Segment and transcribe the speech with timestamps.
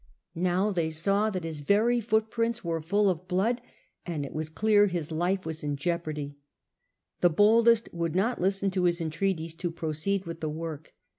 [0.33, 3.61] Now they saw that his very footprints were full of blood,
[4.03, 6.39] and it was clear his life was in jeopardy.
[7.19, 10.95] The boldest would not listen to his entreaties to proceed with the work.